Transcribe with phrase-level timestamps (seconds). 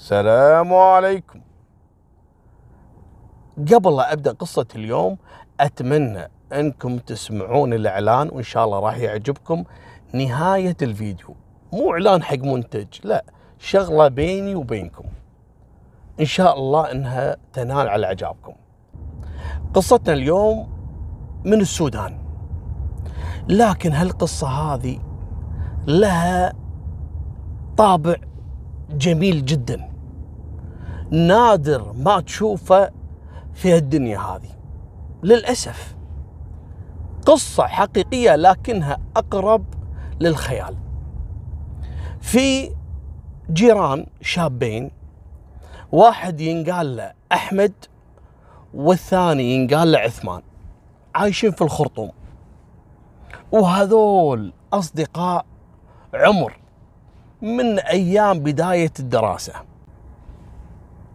[0.00, 1.40] السلام عليكم.
[3.72, 5.18] قبل لا أبدأ قصة اليوم
[5.60, 9.64] أتمنى أنكم تسمعون الإعلان وإن شاء الله راح يعجبكم
[10.12, 11.36] نهاية الفيديو.
[11.72, 13.24] مو إعلان حق منتج لا
[13.58, 15.04] شغلة بيني وبينكم.
[16.20, 18.52] إن شاء الله إنها تنال على إعجابكم.
[19.74, 20.68] قصتنا اليوم
[21.44, 22.18] من السودان.
[23.48, 24.98] لكن هالقصة هذه
[25.86, 26.52] لها
[27.76, 28.16] طابع
[28.90, 29.89] جميل جدا.
[31.10, 32.90] نادر ما تشوفه
[33.54, 34.50] في الدنيا هذه.
[35.22, 35.96] للأسف.
[37.26, 39.64] قصة حقيقية لكنها أقرب
[40.20, 40.76] للخيال.
[42.20, 42.70] في
[43.52, 44.90] جيران شابين
[45.92, 47.72] واحد ينقال له أحمد
[48.74, 50.42] والثاني ينقال له عثمان.
[51.14, 52.10] عايشين في الخرطوم.
[53.52, 55.46] وهذول أصدقاء
[56.14, 56.58] عمر
[57.42, 59.69] من أيام بداية الدراسة.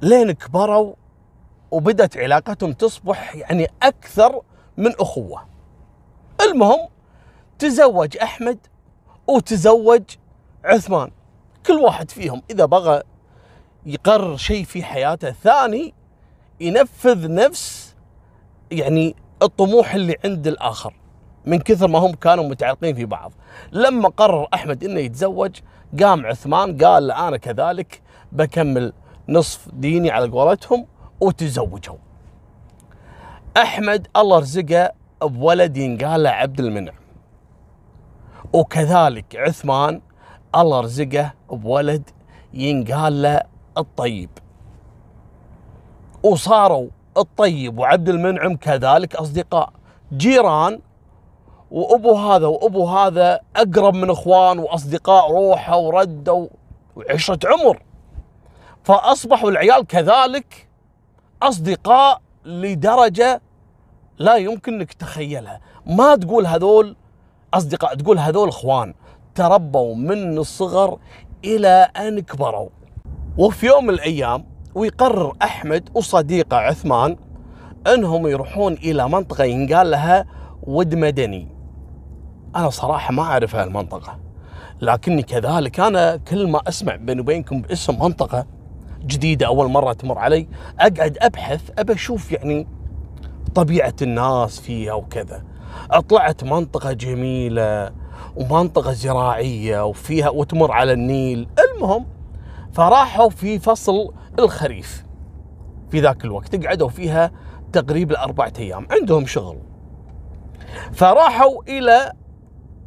[0.02, 0.94] لين كبروا
[1.72, 4.41] وبدت علاقتهم تصبح يعني أكثر
[4.77, 5.46] من أخوة.
[6.41, 6.88] المهم
[7.60, 8.57] تزوج أحمد
[9.27, 10.04] وتزوج
[10.66, 11.12] عثمان
[11.66, 13.01] كل واحد فيهم إذا بغى
[13.85, 15.93] يقرر شيء في حياته الثاني
[16.60, 17.96] ينفذ نفس
[18.71, 20.93] يعني الطموح اللي عند الآخر
[21.46, 23.32] من كثر ما هم كانوا متعلقين في بعض.
[23.71, 25.55] لما قرر أحمد أنه يتزوج
[26.04, 28.01] قام عثمان قال أنا كذلك
[28.32, 28.93] بكمل
[29.29, 30.85] نصف ديني على قولتهم
[31.21, 31.95] وتزوجوا.
[33.57, 36.95] أحمد الله رزقه بولد ينقال له عبد المنعم.
[38.54, 40.01] وكذلك عثمان
[40.55, 42.09] الله رزقه بولد
[42.54, 43.41] ينقال له
[43.77, 44.29] الطيب.
[46.23, 49.73] وصاروا الطيب وعبد المنعم كذلك أصدقاء.
[50.13, 50.79] جيران
[51.71, 56.49] وأبو هذا وأبو هذا أقرب من إخوان وأصدقاء روحه ورده
[56.95, 57.82] وعشرة عمر.
[58.86, 60.68] فأصبحوا العيال كذلك
[61.44, 63.41] أصدقاء لدرجة
[64.18, 65.59] لا يمكن أنك تتخيلها.
[65.86, 66.95] ما تقول هذول
[67.53, 68.94] أصدقاء تقول هذول إخوان
[69.35, 71.00] تربوا من الصغر
[71.45, 72.69] إلى أن كبروا.
[73.38, 74.45] وفي يوم من الأيام
[74.75, 77.18] ويقرر أحمد وصديقه عثمان
[77.94, 80.25] إنهم يروحون إلى منطقة ينقال لها
[80.63, 81.47] ود مدني.
[82.56, 84.19] أنا صراحة ما أعرف هالمنطقة
[84.81, 88.54] لكني كذلك أنا كل ما أسمع بيني وبينكم باسم منطقة
[89.05, 90.47] جديدة أول مرة تمر علي
[90.79, 92.67] أقعد أبحث أبى أشوف يعني
[93.55, 95.43] طبيعة الناس فيها وكذا.
[96.09, 97.91] طلعت منطقة جميلة
[98.35, 101.47] ومنطقة زراعية وفيها وتمر على النيل.
[101.59, 102.05] المهم
[102.73, 105.05] فراحوا في فصل الخريف
[105.91, 107.31] في ذاك الوقت قعدوا فيها
[107.73, 109.57] تقريبا أربعة أيام عندهم شغل.
[110.94, 112.13] فراحوا إلى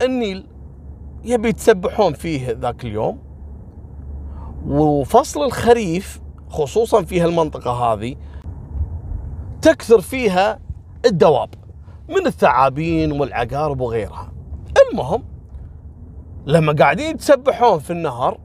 [0.03, 0.47] النيل
[1.25, 3.28] يبي يتسبحون فيه ذاك اليوم.
[4.67, 8.17] وفصل الخريف خصوصا في هالمنطقة هذه
[9.63, 10.59] تكثر فيها
[11.07, 11.49] الدواب
[12.09, 14.33] من الثعابين والعقارب وغيرها.
[14.91, 15.25] المهم
[16.47, 18.39] لما قاعدين يتسبحون في النهر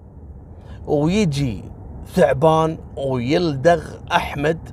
[0.88, 1.64] ويجي
[2.08, 4.70] ثعبان ويلدغ أحمد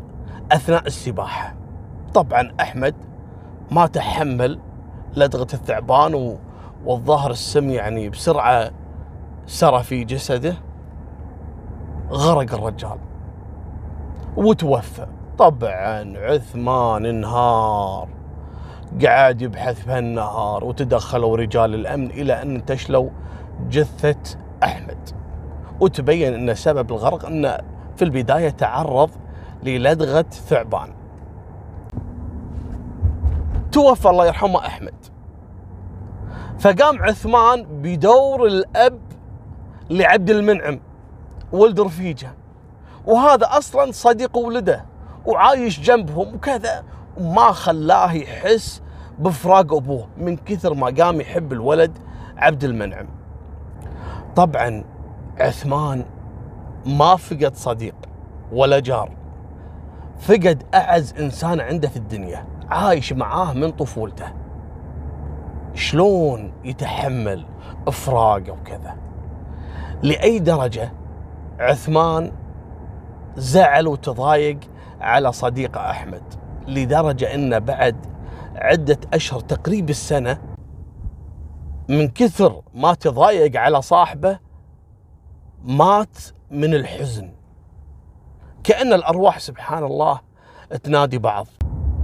[0.53, 1.57] أثناء السباحة.
[2.15, 2.95] طبعا أحمد
[3.71, 4.61] ما تحمل
[5.17, 6.39] لدغة الثعبان
[6.84, 8.71] والظاهر السم يعني بسرعة
[9.47, 10.57] سرى في جسده.
[12.10, 12.98] غرق الرجال.
[14.37, 15.06] وتوفى.
[15.38, 18.09] طبعا عثمان انهار.
[19.04, 23.10] قعد يبحث في النهار وتدخلوا رجال الأمن إلى أن انتشلوا
[23.71, 25.10] جثة أحمد.
[25.81, 27.59] وتبين أن سبب الغرق انه
[27.97, 29.10] في البداية تعرض
[29.62, 30.88] للدغة ثعبان.
[33.72, 34.94] توفى الله يرحمه أحمد.
[36.59, 39.00] فقام عثمان بدور الأب
[39.91, 40.81] لعبد المنعم.
[41.53, 42.34] ولد رفيجة.
[43.06, 44.84] وهذا أصلا صديق ولده
[45.27, 46.84] وعايش جنبهم وكذا.
[47.21, 48.83] وما خلاه يحس
[49.19, 51.99] بفراق أبوه من كثر ما قام يحب الولد
[52.37, 53.06] عبد المنعم.
[54.37, 54.84] طبعا
[55.39, 56.05] عثمان
[56.87, 57.94] ما فقد صديق
[58.53, 59.10] ولا جار.
[60.21, 64.27] فقد أعز إنسان عنده في الدنيا عايش معاه من طفولته.
[65.75, 67.47] شلون يتحمل
[67.89, 68.97] إفراقه وكذا؟
[70.03, 70.92] لأي درجة؟
[71.60, 72.33] عثمان
[73.36, 74.59] زعل وتضايق
[75.01, 76.22] على صديقه أحمد
[76.68, 77.97] لدرجة إنه بعد
[78.57, 80.39] عدة أشهر تقريب السنة
[81.89, 84.39] من كثر ما تضايق على صاحبه
[85.65, 86.18] مات
[86.51, 87.30] من الحزن.
[88.65, 90.21] كأن الأرواح سبحان الله
[90.83, 91.47] تنادي بعض.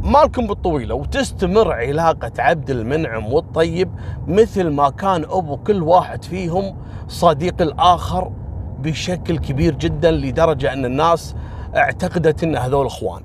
[0.02, 3.90] مالكم بالطويلة وتستمر علاقة عبد المنعم والطيب
[4.26, 6.76] مثل ما كان أبو كل واحد فيهم
[7.08, 8.32] صديق الآخر
[8.78, 11.34] بشكل كبير جدا لدرجة أن الناس
[11.76, 13.22] اعتقدت أن هذول إخوان.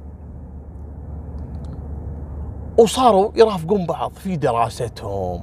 [2.77, 5.41] وصاروا يرافقون بعض في دراستهم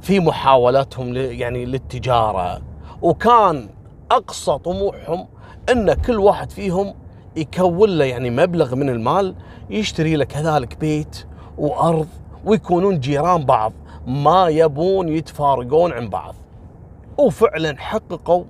[0.00, 2.60] في محاولاتهم يعني للتجارة.
[3.02, 3.68] وكان
[4.10, 5.26] أقصى طموحهم
[5.72, 6.94] أن كل واحد فيهم
[7.36, 9.34] يكون له يعني مبلغ من المال
[9.70, 11.26] يشتري له كذلك بيت
[11.58, 12.08] وأرض
[12.44, 13.72] ويكونون جيران بعض
[14.06, 16.34] ما يبون يتفارقون عن بعض.
[17.18, 18.44] وفعلا حققوا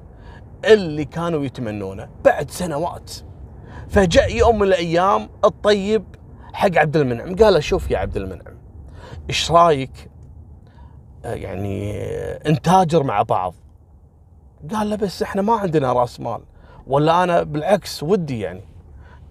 [0.65, 3.13] اللي كانوا يتمنونه بعد سنوات.
[3.89, 6.05] فجاء يوم من الأيام الطيب
[6.53, 7.37] حق عبد المنعم.
[7.37, 8.59] قال له شوف يا عبد المنعم
[9.29, 10.11] إيش رايك؟
[11.25, 13.55] آه، يعني آه، نتاجر مع بعض.
[14.75, 16.41] قال له بس إحنا ما عندنا راس مال
[16.87, 18.65] ولا أنا بالعكس ودي يعني.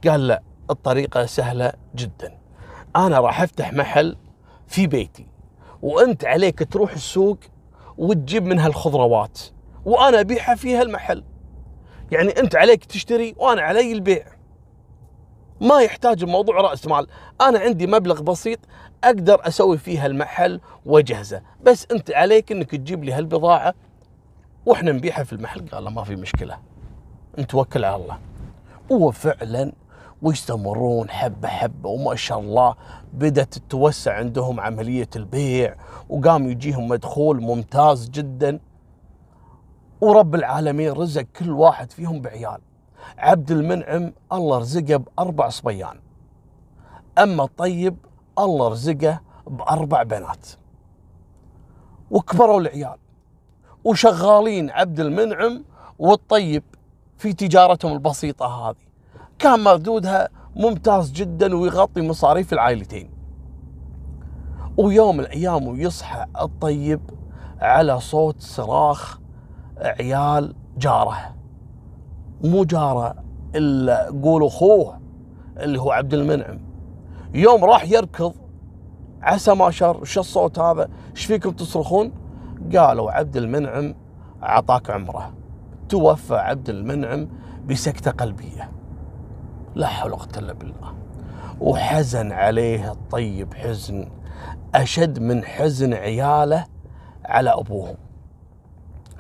[0.08, 2.38] قال لا الطريقة سهلة جدا.
[2.96, 4.18] أنا راح أفتح محل
[4.68, 5.28] في بيتي
[5.82, 7.38] وأنت عليك تروح السوق
[7.98, 9.40] وتجيب منها الخضروات.
[9.88, 11.24] وأنا أبيعها في هالمحل.
[12.12, 14.26] يعني أنت عليك تشتري وأنا علي البيع.
[15.62, 17.08] ما يحتاج الموضوع رأس مال.
[17.42, 18.60] أنا عندي مبلغ بسيط
[19.04, 23.74] أقدر أسوي فيها المحل واجهزه بس أنت عليك إنك تجيب لي هالبضاعة
[24.66, 25.70] وإحنا نبيعها في المحل.
[25.70, 26.58] قال له ما في مشكلة.
[27.40, 28.18] نتوكل على الله.
[28.90, 29.74] وفعلا
[30.22, 32.76] ويستمرون حبة حبة وما شاء الله
[33.14, 35.76] بدأت تتوسع عندهم عملية البيع
[36.10, 38.60] وقام يجيهم مدخول ممتاز جدا.
[40.02, 42.58] ورب العالمين رزق كل واحد فيهم بعيال.
[43.18, 46.00] عبد المنعم الله رزقه بأربع صبيان.
[47.18, 47.98] أما الطيب
[48.40, 50.48] الله رزقه بأربع بنات.
[52.12, 52.98] وكبروا العيال.
[53.84, 55.64] وشغالين عبد المنعم
[56.00, 56.64] والطيب
[57.18, 58.88] في تجارتهم البسيطة هذه.
[59.40, 63.10] كان مردودها ممتاز جدا ويغطي مصاريف العائلتين.
[64.78, 67.02] ويوم الأيام ويصحى الطيب
[67.60, 69.20] على صوت صراخ
[69.82, 71.18] عيال جاره.
[72.44, 73.16] مو جاره
[73.56, 75.00] إلا قول أخوه
[75.58, 76.60] اللي هو عبد المنعم.
[77.34, 78.34] يوم راح يركض
[79.22, 82.12] عسى ما شر شو الصوت هذا؟ إيش فيكم تصرخون؟
[82.76, 83.96] قالوا عبد المنعم
[84.42, 85.34] عطاك عمره.
[85.90, 87.28] توفى عبد المنعم
[87.68, 88.72] بسكتة قلبية.
[89.76, 90.94] لا حول ولا قوة إلا بالله.
[91.60, 94.10] وحزن عليه الطيب حزن
[94.76, 96.66] أشد من حزن عياله
[97.26, 97.96] على أبوهم.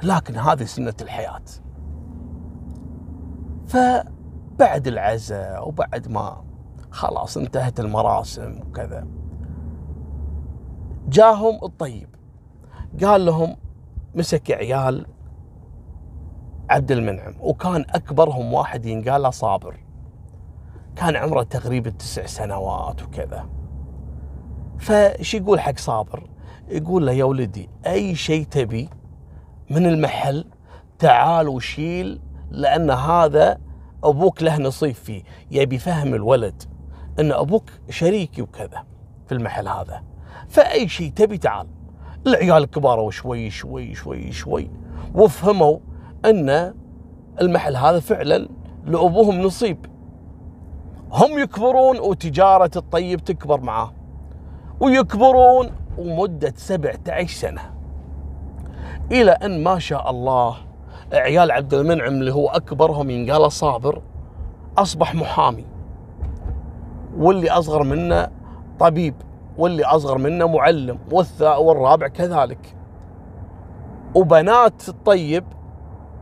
[0.03, 1.41] لكن هذه سنة الحياة.
[3.67, 6.43] فبعد العزاء وبعد ما
[6.91, 9.07] خلاص انتهت المراسم وكذا
[11.07, 12.09] جاهم الطيب.
[13.03, 13.55] قال لهم
[14.15, 15.05] مسك عيال
[16.69, 17.33] عبد المنعم.
[17.39, 19.79] وكان أكبرهم واحد ينقال له صابر.
[20.95, 23.49] كان عمره تقريبا تسع سنوات وكذا.
[24.79, 26.29] فش يقول حق صابر؟
[26.67, 28.89] يقول له يا ولدي أي شيء تبي
[29.69, 30.45] من المحل
[30.99, 32.19] تعال وشيل
[32.51, 33.57] لأن هذا
[34.03, 35.23] أبوك له نصيب فيه.
[35.51, 36.63] يبي يفهم الولد
[37.19, 38.83] إن أبوك شريكي وكذا
[39.27, 40.03] في المحل هذا.
[40.49, 41.67] فأي شيء تبي تعال.
[42.27, 44.71] العيال كباروا شوي شوي شوي شوي.
[45.15, 45.79] وفهموا
[46.25, 46.73] إن
[47.41, 48.49] المحل هذا فعلا
[48.85, 49.85] لأبوهم نصيب.
[51.11, 53.93] هم يكبرون وتجارة الطيب تكبر معاه.
[54.79, 57.76] ويكبرون ومدة 17 سنة.
[59.11, 60.55] إلى أن ما شاء الله
[61.13, 64.01] عيال عبد المنعم اللي هو أكبرهم ينقال صابر
[64.77, 65.65] أصبح محامي.
[67.17, 68.27] واللي أصغر منه
[68.79, 69.15] طبيب
[69.57, 70.99] واللي أصغر منه معلم
[71.41, 72.75] والرابع كذلك.
[74.15, 75.43] وبنات الطيب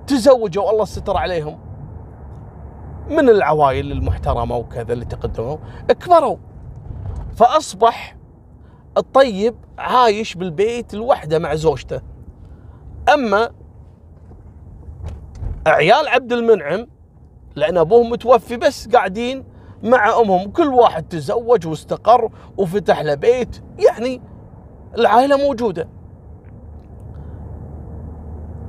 [0.07, 1.57] تزوجوا الله ستر عليهم.
[3.09, 5.57] من العوائل المحترمة وكذا اللي تقدموا؟
[5.89, 6.37] كبروا
[7.35, 8.15] فأصبح
[8.97, 12.14] الطيب عايش بالبيت لوحده مع زوجته.
[13.13, 13.51] أما
[15.67, 16.87] عيال عبد المنعم
[17.55, 19.43] لأن أبوهم متوفي بس قاعدين
[19.83, 24.21] مع أمهم كل واحد تزوج واستقر وفتح له بيت يعني
[24.97, 25.87] العائلة موجودة.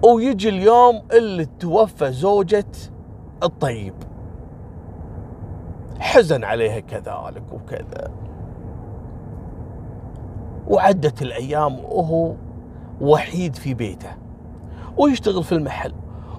[0.04, 2.72] ويجي اليوم اللي توفى زوجة
[3.42, 3.94] الطيب.
[5.98, 8.10] حزن عليها كذلك وكذا.
[10.68, 12.34] وعدت الأيام وهو
[13.00, 14.25] وحيد في بيته.
[14.96, 15.92] ويشتغل في المحل.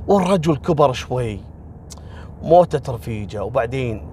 [0.07, 1.39] والرجل كبر شوي
[2.43, 4.07] موتت رفيجة وبعدين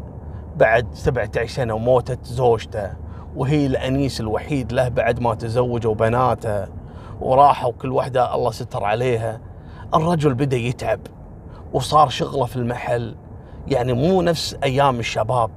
[0.57, 2.93] بعد 17 سنة وموتت زوجته
[3.37, 6.67] وهي الأنيس الوحيد له بعد ما تزوجوا بناته
[7.21, 9.41] وراحوا كل واحدة الله ستر عليها.
[9.95, 11.01] الرجل بدأ يتعب
[11.73, 13.17] وصار شغله في المحل
[13.69, 15.51] يعني مو نفس أيام الشباب.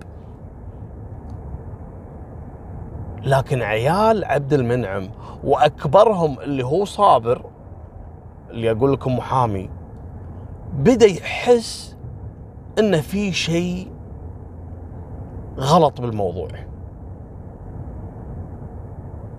[3.23, 5.09] لكن عيال عبد المنعم
[5.43, 7.45] وأكبرهم اللي هو صابر
[8.49, 9.69] اللي أقول لكم محامي
[10.73, 11.97] بدأ يحس
[12.79, 13.91] إن في شيء
[15.57, 16.47] غلط بالموضوع.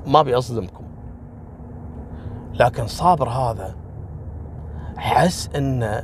[0.07, 0.85] ما أبي أصدمكم.
[2.55, 3.75] لكن صابر هذا
[4.97, 6.03] حس إن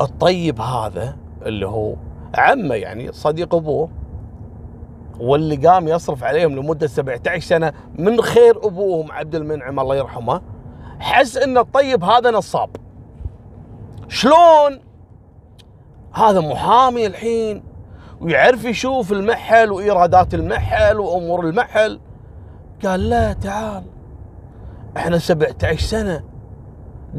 [0.00, 1.94] الطيب هذا اللي هو
[2.34, 3.88] عمه يعني صديق أبوه
[5.20, 10.40] واللي قام يصرف عليهم لمدة 17 سنة من خير أبوهم عبد المنعم الله يرحمه
[11.00, 12.76] حس إن الطيب هذا نصاب.
[14.08, 14.80] شلون؟
[16.12, 17.64] هذا محامي الحين
[18.20, 22.00] ويعرف يشوف المحل وإيرادات المحل وأمور المحل.
[22.84, 23.84] قال لا تعال.
[24.96, 26.24] إحنا 17 سنة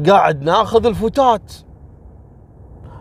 [0.08, 1.52] قاعد ناخذ الفتات.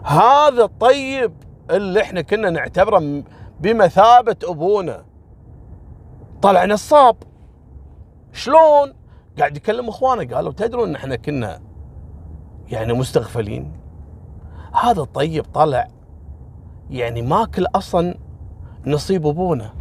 [0.03, 1.33] هذا الطيب
[1.71, 3.23] اللي إحنا كنا نعتبره
[3.59, 5.05] بمثابة أبونا.
[6.41, 7.15] طلع نصاب.
[8.33, 8.93] شلون؟
[9.41, 11.59] قاعد يكلم اخوانه قالوا تدرون إن إحنا كنا
[12.71, 13.71] يعني مستغفلين؟
[14.83, 15.87] هذا الطيب طلع
[16.89, 18.17] يعني ماكل أصلا
[18.85, 19.73] نصيب أبونا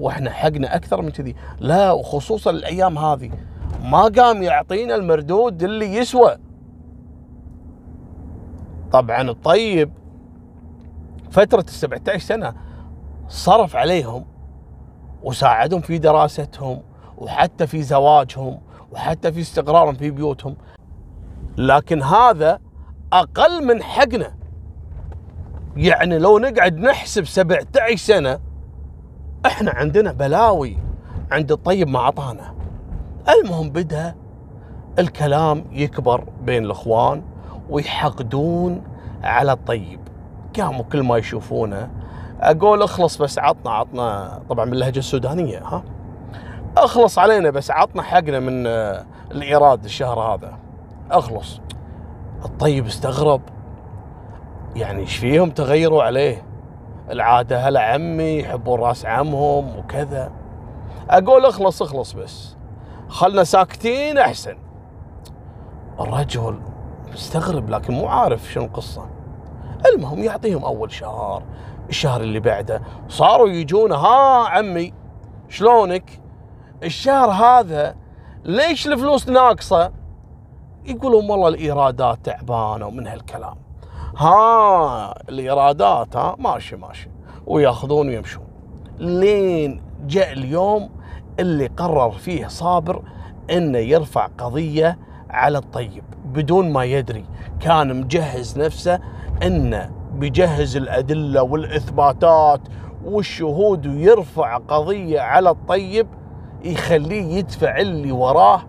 [0.00, 1.36] وإحنا حقنا أكثر من كذي.
[1.60, 3.30] لا وخصوصا الأيام هذه
[3.82, 6.36] ما قام يعطينا المردود اللي يسوى.
[8.92, 9.92] طبعا الطيب
[11.30, 12.54] فترة ال 17 سنة
[13.28, 14.24] صرف عليهم
[15.22, 16.82] وساعدهم في دراستهم
[17.18, 18.60] وحتى في زواجهم
[18.92, 20.56] وحتى في استقرارهم في بيوتهم.
[21.58, 22.58] لكن هذا
[23.12, 24.34] أقل من حقنا.
[25.76, 28.40] يعني لو نقعد نحسب 17 سنة
[29.46, 30.76] إحنا عندنا بلاوي
[31.30, 32.54] عند الطيب ما عطانا
[33.28, 34.14] المهم بدأ
[34.98, 37.22] الكلام يكبر بين الإخوان
[37.70, 38.82] ويحقدون
[39.22, 40.00] على الطيب.
[40.56, 41.90] قاموا كل ما يشوفونه.
[42.40, 45.82] أقول اخلص بس عطنا عطنا طبعا باللهجه السودانية ها؟
[46.76, 48.66] أخلص علينا بس عطنا حقنا من
[49.32, 50.58] الإيراد الشهر هذا.
[51.10, 51.60] أخلص.
[52.44, 53.40] الطيب استغرب.
[54.76, 56.46] يعني إيش فيهم تغيروا عليه؟
[57.10, 60.32] العادة هلا عمي يحبون راس عمهم وكذا؟
[61.10, 62.56] أقول أخلص أخلص بس.
[63.08, 64.56] خلنا ساكتين أحسن.
[66.00, 66.60] الرجل
[67.12, 69.08] مستغرب لكن مو عارف شنو القصة.
[69.94, 71.42] المهم يعطيهم أول شهر
[71.88, 72.82] الشهر اللي بعده.
[73.08, 74.92] صاروا يجون ها عمي
[75.48, 76.19] شلونك؟
[76.84, 77.96] الشهر هذا
[78.44, 79.92] ليش الفلوس ناقصة؟
[80.84, 83.56] يقولون والله الإيرادات تعبانة ومن هالكلام.
[84.16, 87.08] ها الإيرادات ها ماشي ماشي.
[87.46, 88.44] ويأخذون ويمشون.
[88.98, 90.90] لين جاء اليوم
[91.40, 93.02] اللي قرر فيه صابر
[93.50, 94.98] إنه يرفع قضية
[95.30, 97.24] على الطيب بدون ما يدري.
[97.60, 99.00] كان مجهز نفسه
[99.42, 102.60] إنه بيجهز الأدلة والإثباتات
[103.04, 106.06] والشهود ويرفع قضية على الطيب
[106.64, 108.62] يخليه يدفع اللي وراه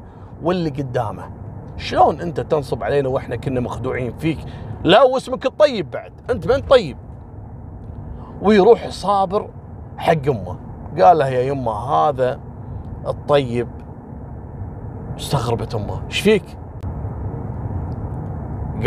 [0.44, 1.30] واللي قدامه.
[1.78, 4.40] شلون انت تنصب علينا وإحنا كنا مخدوعين فيك؟
[4.84, 6.12] لا واسمك الطيب بعد.
[6.30, 6.98] انت من طيب.
[8.42, 9.50] ويروح صابر
[9.98, 10.58] حق أمه.
[11.02, 12.40] قال لها يا يمه هذا
[13.08, 13.68] الطيب.
[15.18, 16.02] استغربت أمه.
[16.06, 16.44] إيش فيك؟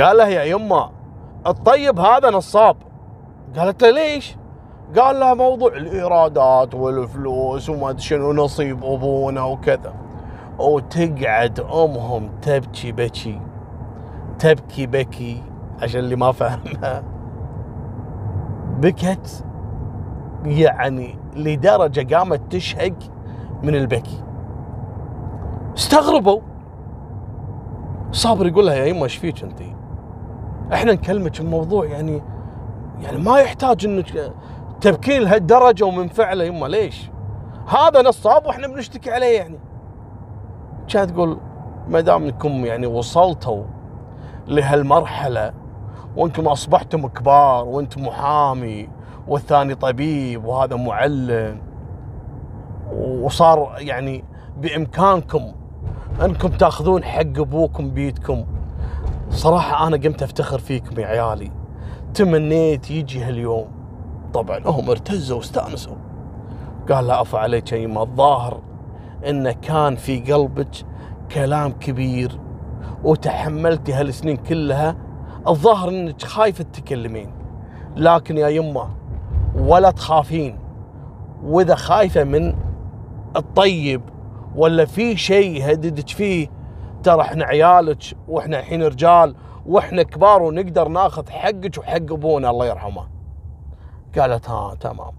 [0.01, 0.91] قال لها يا يمه
[1.47, 2.77] الطيب هذا نصاب.
[3.59, 4.37] قالت له ليش؟
[4.97, 9.95] قال لها موضوع الإيرادات والفلوس وما أدري شنو نصيب أبونا وكذا.
[10.59, 13.41] وتقعد أمهم تبكي بكي
[14.39, 15.43] تبكي بكي
[15.83, 17.03] عشان اللي ما فهمها.
[18.81, 19.45] بكت
[20.45, 22.95] يعني لدرجة قامت تشهق
[23.63, 24.23] من البكي.
[25.77, 26.41] استغربوا.
[28.13, 29.63] صابر يقول لها يا يما إيش فيك أنت؟
[30.73, 32.23] إحنا نكلمك الموضوع يعني
[33.03, 34.33] يعني ما يحتاج إنك
[34.85, 37.11] تبكين لهالدرجة ومنفعله يما ليش؟
[37.67, 39.59] هذا نصاب وإحنا بنشتكي عليه يعني.
[40.89, 41.39] كانت تقول
[41.89, 43.65] ما دام إنكم يعني وصلتوا
[44.49, 45.53] لهالمرحلة
[46.17, 48.89] وإنتم أصبحتم كبار وانت محامي
[49.29, 51.61] والثاني طبيب وهذا معلم
[52.99, 54.25] وصار يعني
[54.57, 55.53] بإمكانكم
[56.23, 58.45] إنكم تأخذون حق أبوكم بيدكم
[59.31, 61.51] صراحة أنا قمت أفتخر فيكم يا عيالي
[62.15, 63.74] تمنيت يجي هاليوم
[64.35, 65.97] طبعا هم ارتزوا واستأنسوا.
[66.91, 68.61] قال لا افا عليك يما الظاهر
[69.29, 70.69] إنه كان في قلبك
[71.35, 72.41] كلام كبير
[73.05, 74.97] وتحملتي هالسنين كلها.
[75.49, 77.31] الظاهر إنك خايفه تتكلمين
[77.97, 78.89] لكن يا يمه
[79.59, 80.59] ولا تخافين.
[81.45, 82.55] وإذا خايفة من
[83.37, 84.03] الطيب
[84.57, 86.49] ولا في شيء يهددك فيه
[87.03, 89.35] ترى إحنا عيالك وإحنا الحين رجال
[89.67, 93.14] وإحنا كبار ونقدر ناخذ حقك وحق أبونا الله يرحمه.
[94.19, 95.13] قالت ها تمام.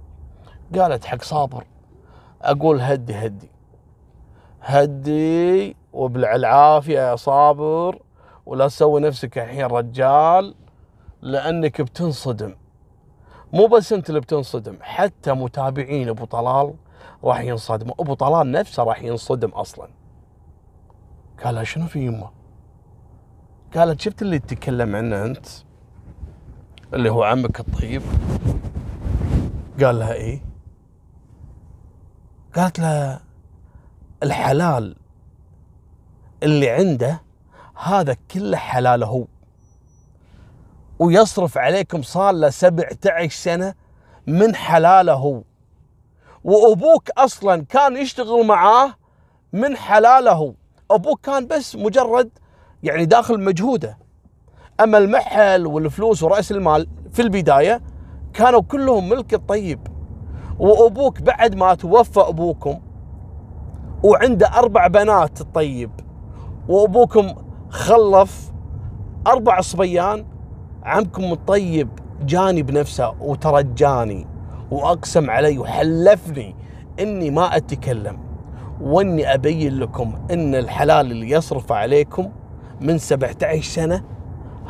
[0.75, 1.64] قالت حق صابر
[2.42, 3.50] أقول هدي هدي.
[4.62, 8.02] هدي وبالعافية يا صابر
[8.46, 10.56] ولا تسوي نفسك الحين رجال
[11.22, 12.56] لأنك بتنصدم.
[13.54, 16.74] مو بس أنت اللي بتنصدم حتى متابعين أبو طلال
[17.24, 17.96] راح ينصدموا.
[18.00, 19.88] أبو طلال نفسه راح ينصدم أصلا.
[21.44, 22.30] قال شنو في يمه؟
[23.75, 25.48] قالت شفت اللي تتكلم عنه أنت؟
[26.94, 28.02] اللي هو عمك الطيب؟
[29.84, 30.41] قال لها إيه؟
[32.55, 33.20] قالت له
[34.24, 34.96] الحلال
[36.44, 37.22] اللي عنده
[37.75, 39.25] هذا كله حلاله هو.
[41.00, 43.74] ويصرف عليكم صار له 17 سنة
[44.27, 45.41] من حلاله هو.
[46.44, 48.94] وأبوك أصلا كان يشتغل معاه
[49.53, 50.53] من حلاله هو.
[50.91, 52.29] أبوك كان بس مجرد
[52.84, 53.98] يعني داخل مجهوده.
[54.79, 57.82] أما المحل والفلوس ورأس المال في البداية
[58.36, 59.80] كانوا كلهم ملك الطيب.
[60.60, 62.80] وأبوك بعد ما توفى أبوكم
[64.04, 65.92] وعنده أربع بنات الطيب.
[66.70, 67.34] وأبوكم
[67.70, 68.51] خلف
[69.27, 70.25] أربع صبيان
[70.84, 71.89] عمكم الطيب
[72.22, 74.27] جاني بنفسه وترجاني
[74.72, 76.56] وأقسم علي وحلفني
[77.00, 78.18] إني ما أتكلم.
[78.82, 82.32] وإني أبين لكم إن الحلال اللي يصرف عليكم
[82.82, 84.04] من 17 سنة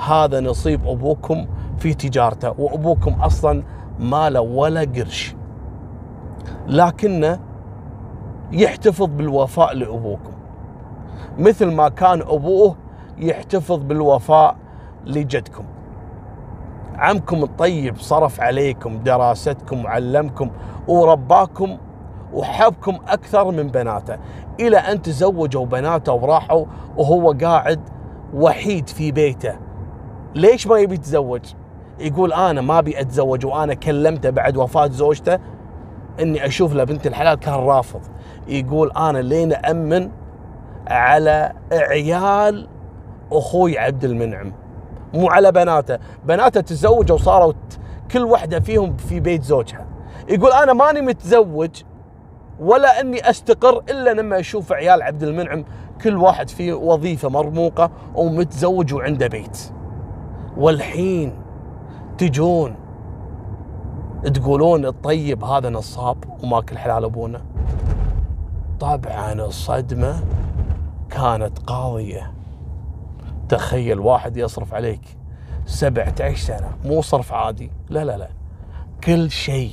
[0.08, 1.48] هذا نصيب أبوكم
[1.78, 3.64] في تجارته وأبوكم أصلا
[4.00, 5.36] ما له ولا قرش.
[6.68, 7.40] لكنه
[8.52, 10.32] يحتفظ بالوفاء لأبوكم.
[11.38, 12.76] مثل ما كان أبوه
[13.18, 14.56] يحتفظ بالوفاء
[15.06, 15.64] لجدكم.
[16.96, 20.50] عمكم الطيب صرف عليكم دراستكم وعلمكم
[20.88, 21.78] ورباكم
[22.34, 24.18] وحبكم أكثر من بناته.
[24.60, 26.66] إلى أن تزوجوا بناته وراحوا
[26.98, 27.80] وهو قاعد
[28.34, 29.65] وحيد في بيته.
[30.36, 31.42] ليش ما يبي يتزوج؟
[32.00, 35.40] يقول أنا ما أبي أتزوج وأنا كلمته بعد وفاة زوجته
[36.20, 38.02] إني أشوف له بنت الحلال كان رافض.
[38.48, 40.12] يقول أنا لين أمن
[40.88, 42.68] على عيال
[43.32, 44.54] أخوي عبد المنعم.
[45.14, 45.98] مو على بناته.
[46.26, 47.54] بناته تزوجوا وصاروا
[48.12, 49.86] كل واحدة فيهم في بيت زوجها.
[50.30, 51.84] يقول أنا ماني متزوج
[52.60, 55.66] ولا أني أستقر إلا لما أشوف عيال عبد المنعم
[56.04, 59.58] كل واحد فيه وظيفة مرموقة ومتزوج وعنده بيت.
[60.58, 61.34] والحين
[62.18, 62.76] تجون
[64.34, 67.42] تقولون الطيب هذا نصاب وماكل حلال أبونا.
[68.80, 70.24] طبعا الصدمة
[71.10, 72.32] كانت قاضية.
[73.50, 75.18] تخيل واحد يصرف عليك
[75.66, 77.72] 17 سنة مو صرف عادي.
[77.90, 78.30] لا لا لا.
[79.04, 79.72] كل شيء.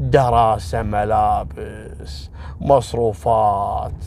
[0.00, 4.04] دراسة ملابس مصروفات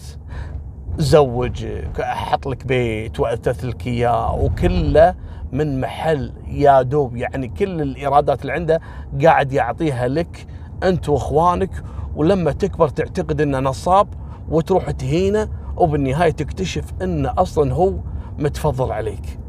[0.97, 5.15] زوجك أحط لك بيت وأثث لك إياه وكله
[5.51, 8.81] من محل يا دوب يعني كل الإيرادات اللي عنده
[9.23, 10.47] قاعد يعطيها لك
[10.83, 11.83] أنت وإخوانك
[12.15, 14.07] ولما تكبر تعتقد إنه نصاب
[14.49, 17.93] وتروح تهينه وبالنهاية تكتشف إنه أصلا هو
[18.39, 19.39] متفضل عليك.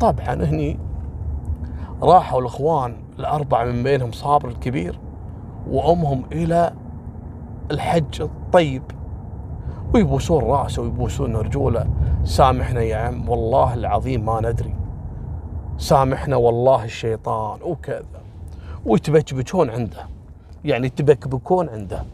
[0.00, 0.78] طبعا هني
[2.02, 4.98] راحوا الإخوان الأربعة من بينهم صابر الكبير
[5.70, 6.72] وأمهم إلى
[7.70, 8.82] الحج الطيب.
[9.94, 11.86] ويبوسون رأسه ويبوسون رجوله.
[12.24, 14.79] سامحنا يا عم والله العظيم ما ندري.
[15.80, 18.22] سامحنا والله الشيطان وكذا.
[18.86, 20.06] ويتبكبكون عنده.
[20.64, 22.04] يعني تبكبكون عنده.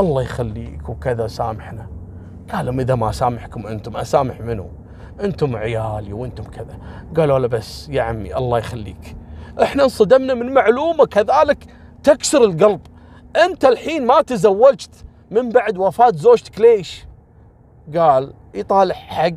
[0.00, 1.86] الله يخليك وكذا سامحنا.
[2.52, 4.66] قال لهم إذا ما سامحكم أنتم أسامح منو؟
[5.20, 6.78] أنتم عيالي وأنتم كذا.
[7.16, 9.16] قالوا له بس يا عمي الله يخليك.
[9.62, 11.66] إحنا انصدمنا من معلومة كذلك
[12.02, 12.80] تكسر القلب.
[13.44, 17.06] أنت الحين ما تزوجت من بعد وفاة زوجتك ليش؟
[17.96, 19.34] قال يطالع حق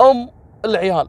[0.00, 0.28] أم
[0.64, 1.08] العيال.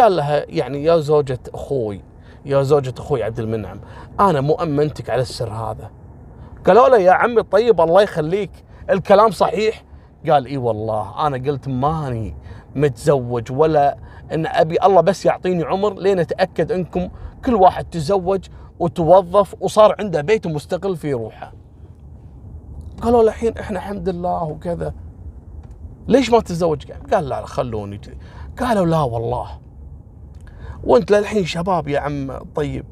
[0.00, 2.00] قال لها يعني يا زوجة أخوي
[2.44, 3.80] يا زوجة أخوي عبد المنعم
[4.20, 5.90] أنا مؤمنتك على السر هذا
[6.66, 8.50] قالوا له يا عمي طيب الله يخليك
[8.90, 9.84] الكلام صحيح
[10.30, 12.36] قال إي والله أنا قلت ماني
[12.74, 13.96] متزوج ولا
[14.32, 17.08] إن أبي الله بس يعطيني عمر لين أتأكد إنكم
[17.44, 18.44] كل واحد تزوج
[18.78, 21.52] وتوظف وصار عنده بيت مستقل في روحه.
[23.02, 24.94] قالوا الحين إحنا الحمد لله وكذا
[26.08, 28.00] ليش ما تتزوج؟ قال لا خلوني
[28.60, 29.48] قالوا لا والله
[30.84, 32.84] وانت للحين شباب يا عم طيب.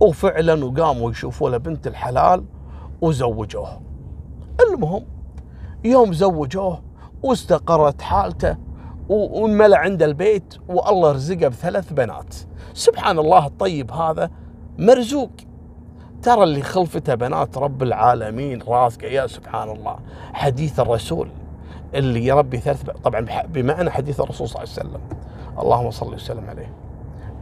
[0.00, 2.44] وفعلا وقاموا يشوفوا له بنت الحلال
[3.00, 3.80] وزوجوه.
[4.60, 5.04] المهم
[5.84, 6.82] يوم زوجوه
[7.22, 8.56] واستقرت حالته
[9.08, 12.34] وملى عنده البيت والله رزقه بثلاث بنات.
[12.74, 14.30] سبحان الله الطيب هذا
[14.78, 15.30] مرزوق.
[16.22, 19.96] ترى اللي خلفته بنات رب العالمين رازقة يا سبحان الله.
[20.32, 21.28] حديث الرسول
[21.94, 25.00] اللي يربي ثلاث طبعا بمعنى حديث الرسول صلى الله عليه وسلم.
[25.58, 26.72] اللهم صل وسلم عليه.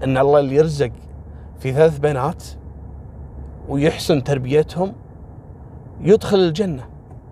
[0.05, 0.91] أن الله اللي يرزق
[1.59, 2.45] في ثلاث بنات
[3.69, 4.95] ويحسن تربيتهم
[6.01, 6.89] يدخل الجنة.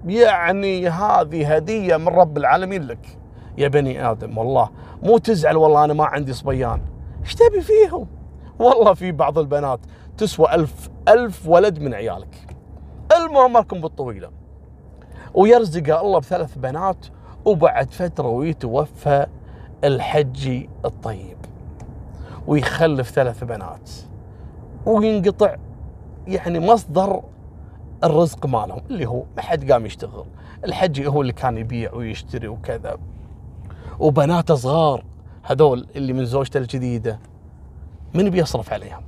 [0.07, 3.19] يعني هذه هدية من رب العالمين لك
[3.59, 4.39] يا بني آدم.
[4.39, 4.71] والله
[5.03, 6.81] مو تزعل والله أنا ما عندي صبيان.
[7.23, 8.07] إيش تبي فيهم؟
[8.59, 9.81] والله في بعض البنات
[10.19, 12.57] تسوى ألف ألف ولد من عيالك.
[13.17, 14.31] المهم لكم بالطويلة.
[15.35, 17.07] ويرزق الله بثلاث بنات
[17.45, 19.27] وبعد فترة ويتوفى
[19.85, 21.37] الحجي الطيب.
[22.47, 23.91] ويخلف ثلاث بنات.
[24.87, 25.57] وينقطع
[26.27, 27.23] يعني مصدر
[28.05, 30.25] الرزق مالهم اللي هو ما حد قام يشتغل.
[30.65, 32.97] الحجي هو اللي كان يبيع ويشتري وكذا.
[33.99, 35.05] وبناته صغار
[35.43, 37.19] هذول اللي من زوجته الجديدة.
[38.15, 39.03] من بيصرف عليهم؟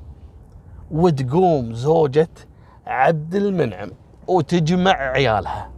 [0.91, 2.29] وتقوم زوجة
[2.87, 3.91] عبد المنعم
[4.29, 5.71] وتجمع عيالها.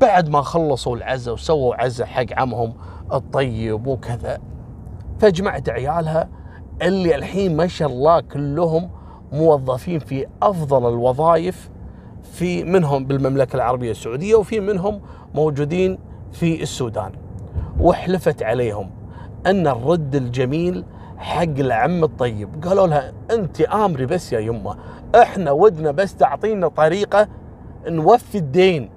[0.00, 2.74] بعد ما خلصوا العزة وسووا عزة حق عمهم
[3.12, 4.40] الطيب وكذا
[5.18, 6.28] فجمعت عيالها
[6.82, 8.90] اللي الحين ما شاء الله كلهم
[9.32, 11.70] موظفين في أفضل الوظائف
[12.32, 15.00] في منهم بالمملكة العربية السعودية وفي منهم
[15.34, 15.98] موجودين
[16.32, 17.12] في السودان.
[17.80, 18.90] وحلفت عليهم
[19.46, 20.84] أن الرد الجميل
[21.18, 22.64] حق العم الطيب.
[22.64, 24.76] قالوا لها أنت آمري بس يا يمه
[25.14, 27.28] إحنا ودنا بس تعطينا طريقة
[27.88, 28.90] نوفي الدين.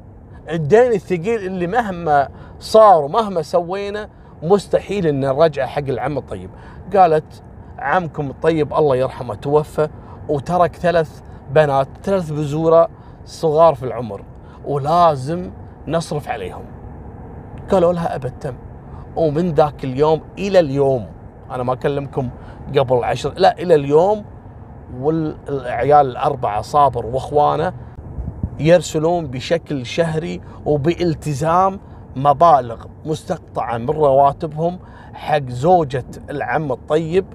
[0.49, 4.09] الدين الثقيل اللي مهما صار ومهما سوينا
[4.43, 6.49] مستحيل إن نرجعه حق العم الطيب.
[6.95, 7.43] قالت
[7.83, 9.89] عمكم الطيب الله يرحمه توفى
[10.29, 12.89] وترك ثلاث بنات ثلاث بزورة
[13.25, 14.23] صغار في العمر
[14.65, 15.51] ولازم
[15.87, 16.63] نصرف عليهم.
[17.71, 18.53] قالوا لها ابد تم
[19.15, 21.05] ومن ذاك اليوم إلى اليوم
[21.51, 22.29] أنا ما أكلمكم
[22.77, 24.25] قبل عشر لا إلى اليوم
[24.99, 27.73] والعيال الأربعة صابر وأخوانه
[28.59, 31.79] يرسلون بشكل شهري وبالتزام
[32.15, 34.79] مبالغ مستقطعة من رواتبهم
[35.13, 37.25] حق زوجة العم الطيب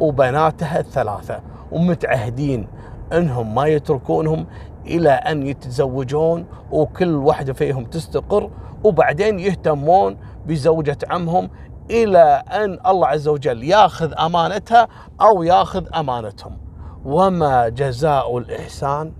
[0.00, 1.40] وبناتها الثلاثة
[1.72, 2.68] ومتعهدين
[3.12, 4.46] إنهم ما يتركونهم
[4.86, 8.50] إلى أن يتزوجون وكل واحدة فيهم تستقر
[8.84, 11.50] وبعدين يهتمون بزوجة عمهم
[11.90, 14.88] إلى أن الله عز وجل ياخذ أمانتها
[15.20, 16.58] أو ياخذ أمانتهم.
[17.04, 19.12] وما جزاء الإحسان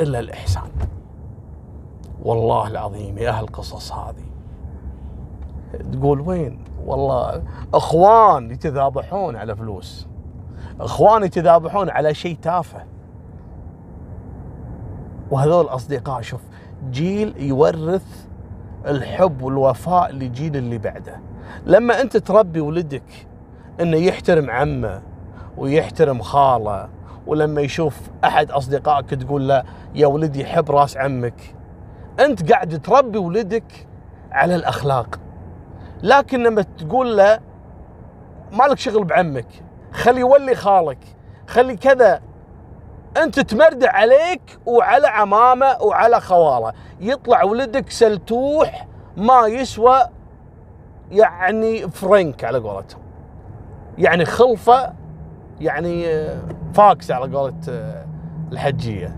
[0.00, 0.70] إلا الإحسان.
[2.22, 4.29] والله العظيم يا أهل القصص هذه.
[5.92, 7.42] تقول وين؟ والله
[7.74, 10.08] اخوان يتذابحون على فلوس.
[10.80, 12.84] اخوان يتذابحون على شيء تافه.
[15.30, 16.40] وهذول اصدقاء شوف
[16.90, 18.26] جيل يورث
[18.86, 21.20] الحب والوفاء لجيل اللي بعده.
[21.66, 23.26] لما انت تربي ولدك
[23.80, 25.02] انه يحترم عمه
[25.56, 26.88] ويحترم خاله
[27.26, 29.62] ولما يشوف احد اصدقائك تقول له
[29.94, 31.54] يا ولدي حب راس عمك
[32.20, 33.86] انت قاعد تربي ولدك
[34.32, 35.18] على الاخلاق.
[36.02, 37.40] لكن لما تقول له
[38.52, 39.46] مالك شغل بعمك
[39.92, 40.98] خلي يولي خالك
[41.46, 42.20] خلي كذا
[43.16, 46.72] انت تمردع عليك وعلى عمامه وعلى خواله.
[47.00, 48.86] يطلع ولدك سلتوح
[49.16, 50.00] ما يسوى
[51.10, 53.02] يعني فرنك على قولتهم.
[53.98, 54.92] يعني خلفه
[55.60, 56.26] يعني
[56.74, 57.54] فاكس على قولة
[58.52, 59.16] الحجية.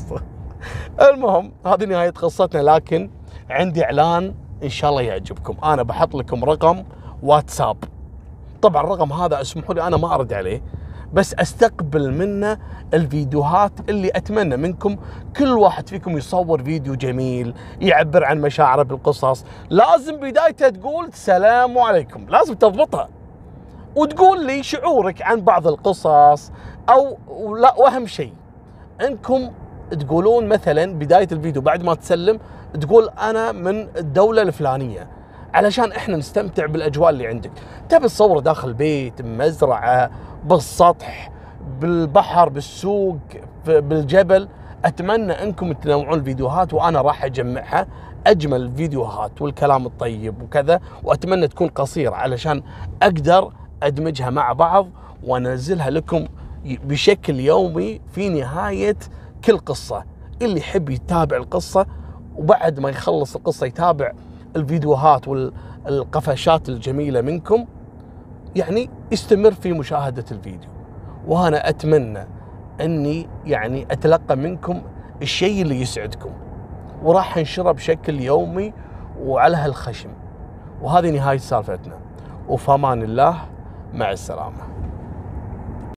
[1.10, 3.10] المهم هذه نهاية قصتنا لكن
[3.50, 5.56] عندي إعلان إن شاء الله يعجبكم.
[5.64, 6.84] أنا بحط لكم رقم
[7.22, 7.76] واتساب.
[8.62, 10.62] طبعا الرقم هذا اسمحوا لي أنا ما أرد عليه
[11.12, 12.58] بس أستقبل منه
[12.94, 14.96] الفيديوهات اللي أتمنى منكم.
[15.36, 19.44] كل واحد فيكم يصور فيديو جميل يعبر عن مشاعره بالقصص.
[19.70, 22.26] لازم بدايته تقول السلام عليكم.
[22.28, 23.08] لازم تضبطها.
[23.96, 26.52] وتقول لي شعورك عن بعض القصص
[26.88, 27.18] أو
[27.56, 28.32] لا وأهم شيء
[29.00, 29.50] إنكم
[29.90, 32.38] تقولون مثلا بداية الفيديو بعد ما تسلم
[32.80, 35.08] تقول أنا من الدولة الفلانية
[35.54, 37.50] علشان إحنا نستمتع بالأجواء اللي عندك.
[37.88, 40.10] تبي تصور داخل بيت مزرعة
[40.44, 41.32] بالسطح
[41.80, 43.18] بالبحر بالسوق
[43.66, 44.48] بالجبل.
[44.84, 47.86] أتمنى إنكم تنوعون الفيديوهات وأنا راح أجمعها
[48.26, 50.80] أجمل الفيديوهات والكلام الطيب وكذا.
[51.04, 52.62] وأتمنى تكون قصيرة علشان
[53.02, 54.88] أقدر أدمجها مع بعض
[55.24, 56.26] وأنزلها لكم
[56.64, 58.96] بشكل يومي في نهاية
[59.44, 60.04] كل قصة.
[60.42, 61.86] اللي يحب يتابع القصة
[62.36, 64.12] وبعد ما يخلص القصة يتابع
[64.56, 67.66] الفيديوهات والقفشات الجميلة منكم
[68.56, 70.70] يعني استمر في مشاهدة الفيديو.
[71.26, 72.26] وأنا أتمنى
[72.80, 74.82] أني يعني أتلقى منكم
[75.22, 76.30] الشيء اللي يسعدكم.
[77.02, 78.72] وراح أنشره بشكل يومي
[79.20, 80.10] وعلى هالخشم.
[80.82, 81.98] وهذه نهاية سالفتنا.
[82.48, 83.36] وفمان الله.
[83.92, 84.69] مع السلامة.